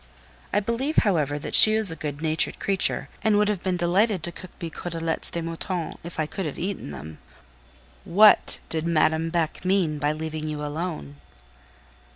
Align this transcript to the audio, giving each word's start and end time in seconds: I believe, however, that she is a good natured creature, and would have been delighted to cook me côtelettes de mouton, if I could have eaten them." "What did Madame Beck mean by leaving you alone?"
I 0.51 0.59
believe, 0.59 0.95
however, 1.03 1.37
that 1.37 1.53
she 1.53 1.73
is 1.75 1.91
a 1.91 1.95
good 1.95 2.23
natured 2.23 2.59
creature, 2.59 3.07
and 3.23 3.37
would 3.37 3.47
have 3.49 3.61
been 3.61 3.77
delighted 3.77 4.23
to 4.23 4.31
cook 4.31 4.49
me 4.59 4.71
côtelettes 4.71 5.29
de 5.29 5.43
mouton, 5.43 5.93
if 6.03 6.19
I 6.19 6.25
could 6.25 6.47
have 6.47 6.57
eaten 6.57 6.89
them." 6.89 7.19
"What 8.03 8.57
did 8.67 8.87
Madame 8.87 9.29
Beck 9.29 9.63
mean 9.63 9.99
by 9.99 10.11
leaving 10.13 10.47
you 10.47 10.65
alone?" 10.65 11.17